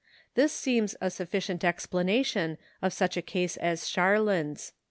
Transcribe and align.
This 0.33 0.51
seems 0.51 0.95
a 0.99 1.11
sufficient 1.11 1.63
explanation 1.63 2.57
of 2.81 2.91
such 2.91 3.17
a 3.17 3.21
case 3.21 3.55
as 3.57 3.83
Sharland's. 3.83 4.73